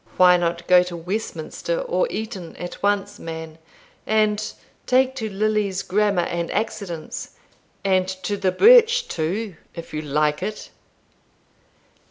[0.17, 3.59] Why not go to Westminster or Eton at once, man,
[4.07, 4.51] and
[4.87, 7.35] take to Lilly's Grammar and Accidence,
[7.85, 10.71] and to the birch, too, if you like it?"